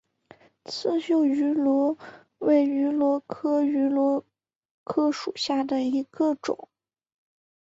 [0.65, 1.95] 刺绣芋螺
[2.39, 4.25] 为芋螺科芋螺
[5.13, 6.69] 属下的一个种。